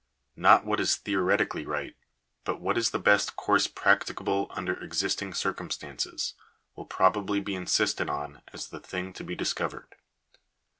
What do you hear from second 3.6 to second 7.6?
practicable under existing circumstances, will probably be